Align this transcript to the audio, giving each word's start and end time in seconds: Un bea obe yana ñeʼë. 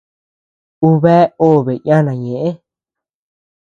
Un 0.87 0.93
bea 1.03 1.21
obe 1.49 1.73
yana 1.87 2.13
ñeʼë. 2.23 2.49